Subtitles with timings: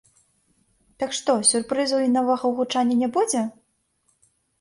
[1.01, 3.43] Так што сюрпрызаў і новага гучання не будзе?